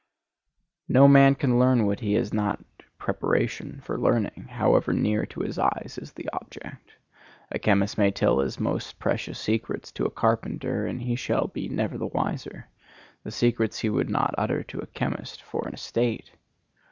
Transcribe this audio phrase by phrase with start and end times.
[0.87, 2.59] No man can learn what he has not
[2.97, 6.95] preparation for learning, however near to his eyes is the object.
[7.51, 11.69] A chemist may tell his most precious secrets to a carpenter, and he shall be
[11.69, 16.31] never the wiser,—the secrets he would not utter to a chemist for an estate.